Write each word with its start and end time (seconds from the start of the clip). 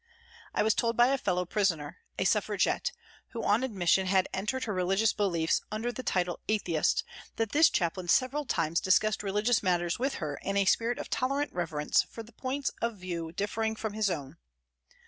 I 0.55 0.63
was 0.63 0.73
told 0.73 0.97
by 0.97 1.09
a 1.09 1.17
fellow 1.19 1.45
prisoner, 1.45 1.99
a 2.17 2.25
Suffragette, 2.25 2.91
who 3.33 3.43
on 3.43 3.63
admission 3.63 4.07
had 4.07 4.27
entered 4.33 4.63
her 4.63 4.73
religious 4.73 5.13
beliefs 5.13 5.61
under 5.71 5.91
the 5.91 6.01
title" 6.01 6.39
atheist," 6.49 7.03
that 7.35 7.51
this 7.51 7.69
chaplain 7.69 8.07
several 8.07 8.45
times 8.45 8.81
dis 8.81 8.97
cussed 8.97 9.21
religious 9.21 9.61
matters 9.61 9.99
with 9.99 10.15
her 10.15 10.37
in 10.41 10.57
a 10.57 10.65
spirit 10.65 10.97
of 10.97 11.11
tolerant 11.11 11.53
reverence 11.53 12.01
for 12.01 12.23
points 12.23 12.71
of 12.81 12.97
view 12.97 13.31
differing 13.31 13.75
from 13.75 13.91
FROM 13.91 13.97
THE 13.99 14.03
CELLS 14.03 14.13
193 14.17 14.37
his 14.37 14.37
own. 14.37 14.97